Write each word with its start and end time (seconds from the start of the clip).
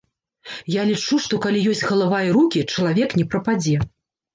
Я 0.75 0.85
лічу, 0.93 1.19
што 1.27 1.41
калі 1.45 1.63
ёсць 1.75 1.85
галава 1.93 2.25
і 2.31 2.35
рукі, 2.41 2.67
чалавек 2.73 3.09
не 3.23 3.33
прападзе. 3.33 3.77